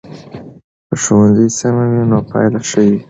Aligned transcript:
که 0.91 0.95
ښوونځی 1.03 1.47
سم 1.57 1.75
وي 1.91 2.03
نو 2.11 2.17
پایله 2.31 2.59
ښه 2.69 2.81
وي. 2.89 2.97